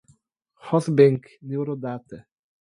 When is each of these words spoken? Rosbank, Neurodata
Rosbank, 0.67 1.37
Neurodata 1.45 2.25